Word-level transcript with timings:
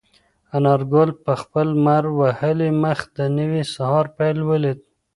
انارګل 0.55 1.09
په 1.23 1.33
خپل 1.41 1.67
لمر 1.75 2.03
وهلي 2.19 2.69
مخ 2.83 2.99
د 3.17 3.17
نوي 3.37 3.63
سهار 3.73 4.05
پیل 4.17 4.37
ولید. 4.49 4.79